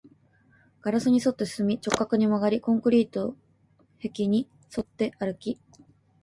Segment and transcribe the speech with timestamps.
[0.81, 3.35] ガラスに沿って進み、直角に曲がり、コンクリート
[4.01, 5.61] 壁に沿って歩き